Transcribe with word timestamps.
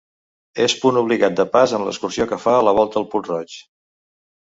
És 0.63 0.75
punt 0.85 0.95
obligat 1.01 1.35
de 1.39 1.45
pas 1.55 1.75
en 1.79 1.85
l'excursió 1.87 2.27
que 2.31 2.39
fa 2.47 2.55
la 2.69 2.73
volta 2.79 2.99
al 3.03 3.05
Puig 3.13 3.31
Roig. 3.33 3.59